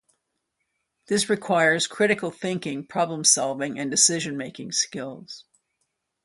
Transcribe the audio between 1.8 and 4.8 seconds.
critical thinking, problem-solving, and decision-making